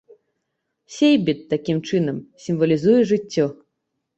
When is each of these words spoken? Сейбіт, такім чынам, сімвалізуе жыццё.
Сейбіт, 0.93 1.39
такім 1.53 1.77
чынам, 1.91 2.17
сімвалізуе 2.47 2.99
жыццё. 3.13 3.45